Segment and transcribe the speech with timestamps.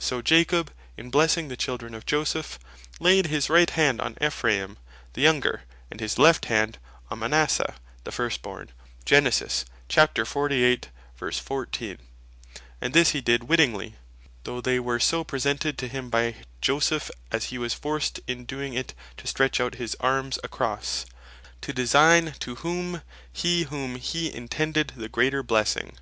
[0.00, 2.58] So Jacob in blessing the children of Joseph
[3.00, 3.04] (Gen.
[3.04, 4.76] 48.14.) "Laid his right Hand on Ephraim
[5.12, 6.78] the younger, and his left Hand
[7.12, 8.70] on Manasseh the first born;"
[9.08, 9.64] and this
[13.12, 13.94] he did Wittingly
[14.42, 18.74] (though they were so presented to him by Joseph, as he was forced in doing
[18.74, 21.06] it to stretch out his arms acrosse)
[21.60, 23.00] to design to whom
[23.32, 25.96] he intended the greater blessing.